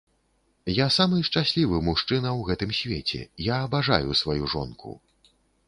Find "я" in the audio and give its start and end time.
0.73-0.87, 3.53-3.61